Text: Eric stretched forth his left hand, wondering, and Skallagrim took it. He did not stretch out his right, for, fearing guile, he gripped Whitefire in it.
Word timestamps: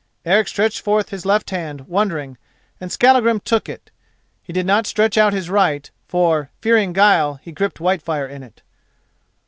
Eric 0.25 0.47
stretched 0.47 0.81
forth 0.81 1.09
his 1.09 1.27
left 1.27 1.51
hand, 1.51 1.81
wondering, 1.81 2.39
and 2.79 2.91
Skallagrim 2.91 3.39
took 3.39 3.69
it. 3.69 3.91
He 4.41 4.51
did 4.51 4.65
not 4.65 4.87
stretch 4.87 5.15
out 5.15 5.31
his 5.31 5.47
right, 5.47 5.91
for, 6.07 6.49
fearing 6.59 6.91
guile, 6.91 7.35
he 7.43 7.51
gripped 7.51 7.77
Whitefire 7.79 8.25
in 8.27 8.41
it. 8.41 8.63